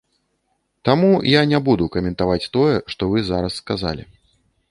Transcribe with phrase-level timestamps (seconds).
[0.87, 4.03] Таму я не буду каментаваць тое, што вы зараз сказалі.